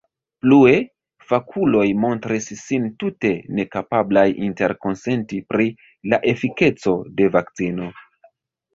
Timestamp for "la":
6.11-6.23